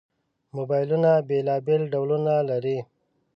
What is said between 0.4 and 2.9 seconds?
موبایلونه بېلابېل ډولونه لري.